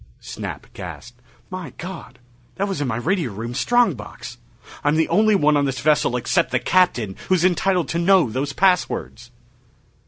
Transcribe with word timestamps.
Snap 0.19 0.65
gasped, 0.73 1.21
"My 1.51 1.73
God, 1.77 2.17
that 2.55 2.67
was 2.67 2.81
in 2.81 2.87
my 2.87 2.95
radio 2.95 3.31
room 3.31 3.53
strong 3.53 3.93
box! 3.93 4.39
I'm 4.83 4.95
the 4.95 5.07
only 5.09 5.35
one 5.35 5.55
on 5.55 5.65
this 5.65 5.79
vessel 5.79 6.15
except 6.15 6.49
the 6.49 6.57
Captain 6.57 7.15
who's 7.29 7.45
entitled 7.45 7.87
to 7.89 7.99
know 7.99 8.27
those 8.27 8.51
passwords!" 8.51 9.29